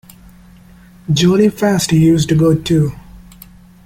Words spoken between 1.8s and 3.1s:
he used to go too.